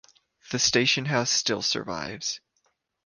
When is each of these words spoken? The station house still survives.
The 0.49 0.57
station 0.57 1.05
house 1.05 1.29
still 1.29 1.61
survives. 1.61 2.39